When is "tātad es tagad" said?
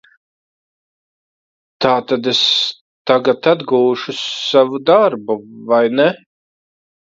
1.85-3.51